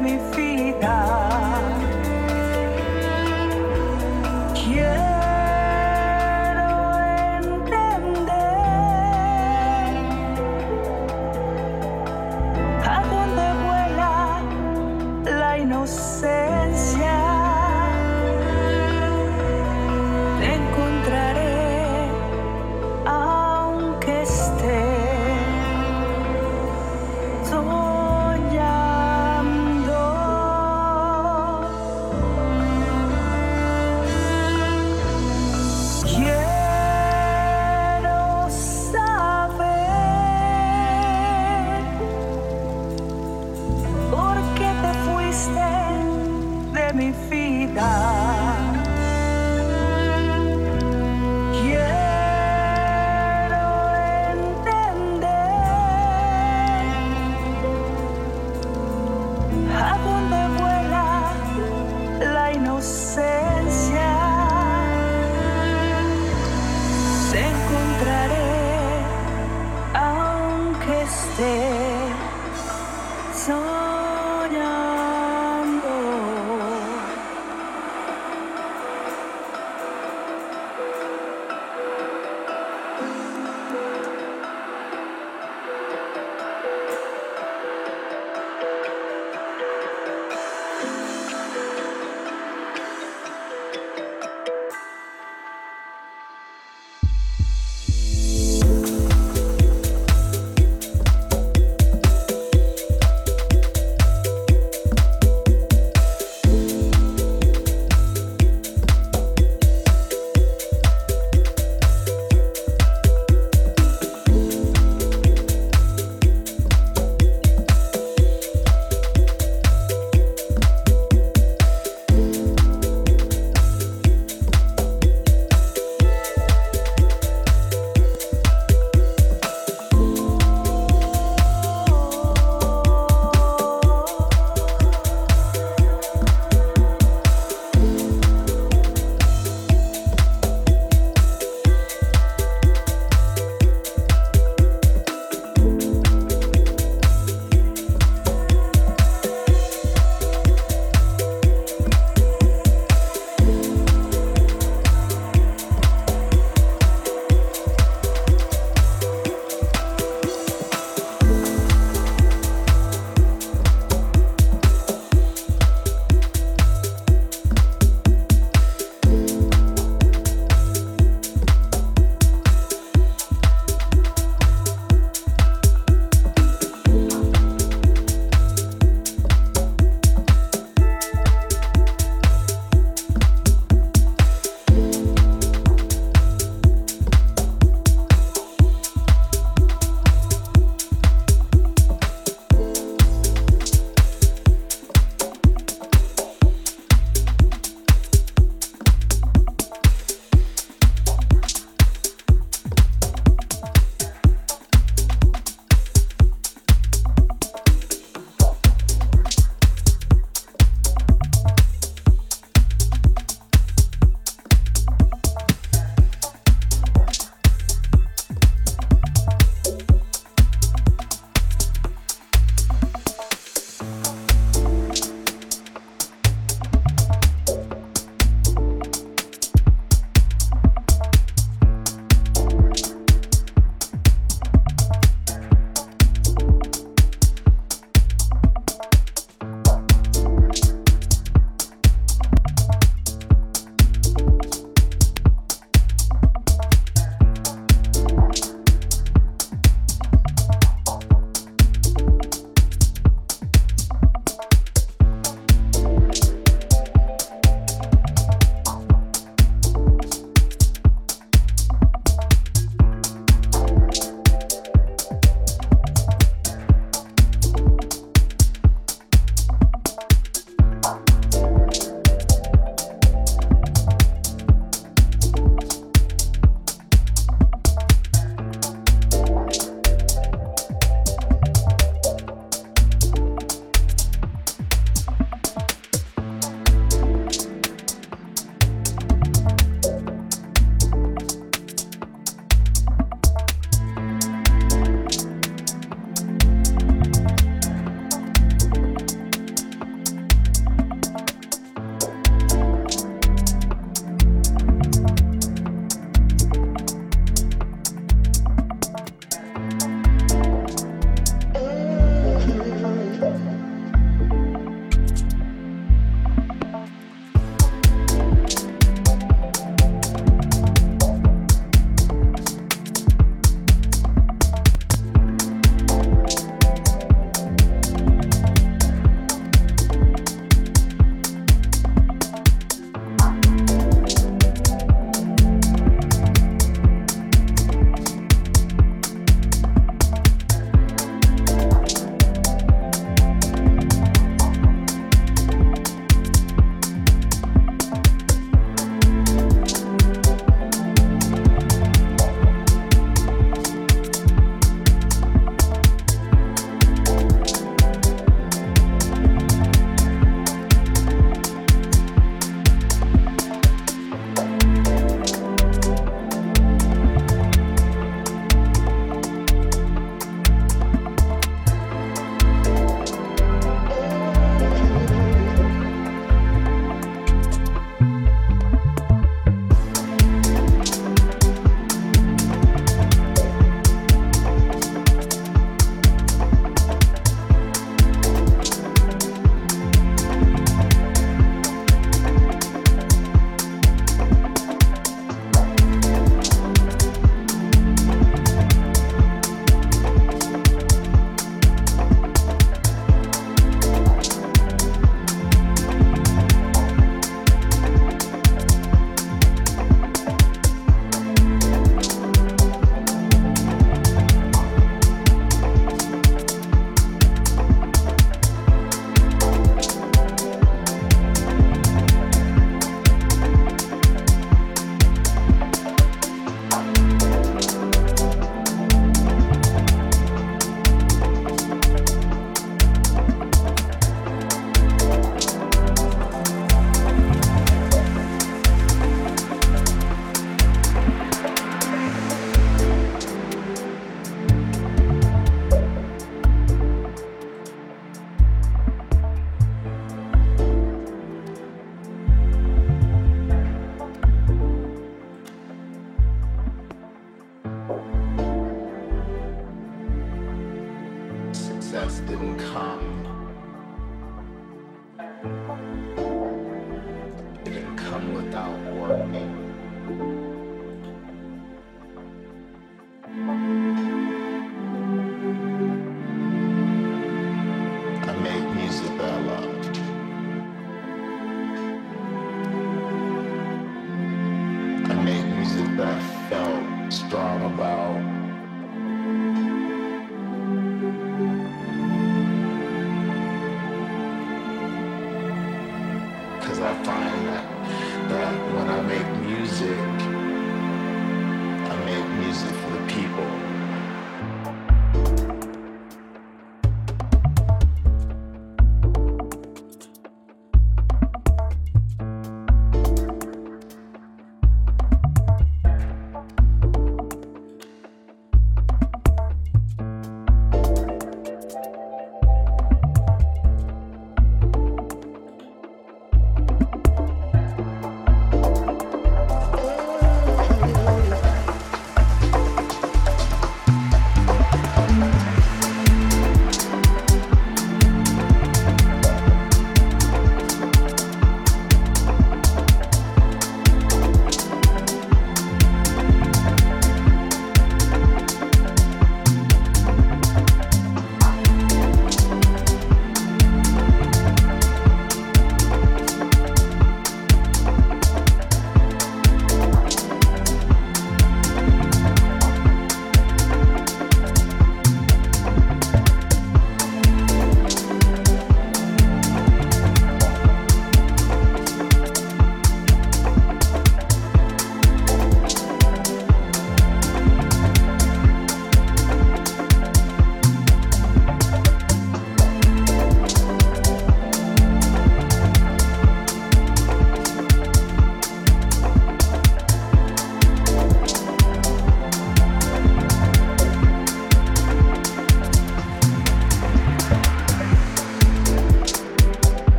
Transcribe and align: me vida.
me 0.00 0.16
vida. 0.34 1.09